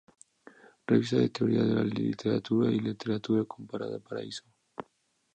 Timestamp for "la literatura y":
1.75-2.79